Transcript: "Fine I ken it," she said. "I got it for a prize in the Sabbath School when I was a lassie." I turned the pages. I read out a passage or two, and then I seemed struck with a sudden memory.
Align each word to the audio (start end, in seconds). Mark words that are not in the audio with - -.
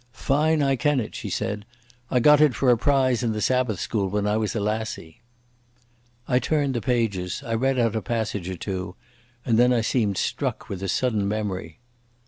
"Fine 0.13 0.63
I 0.63 0.77
ken 0.77 0.99
it," 0.99 1.13
she 1.13 1.29
said. 1.29 1.63
"I 2.09 2.19
got 2.19 2.41
it 2.41 2.55
for 2.55 2.71
a 2.71 2.75
prize 2.75 3.21
in 3.21 3.33
the 3.33 3.39
Sabbath 3.39 3.79
School 3.79 4.07
when 4.09 4.25
I 4.25 4.35
was 4.35 4.55
a 4.55 4.59
lassie." 4.59 5.21
I 6.27 6.39
turned 6.39 6.73
the 6.73 6.81
pages. 6.81 7.43
I 7.45 7.53
read 7.53 7.77
out 7.77 7.95
a 7.95 8.01
passage 8.01 8.49
or 8.49 8.57
two, 8.57 8.95
and 9.45 9.59
then 9.59 9.71
I 9.71 9.81
seemed 9.81 10.17
struck 10.17 10.69
with 10.69 10.81
a 10.81 10.89
sudden 10.89 11.27
memory. 11.27 11.77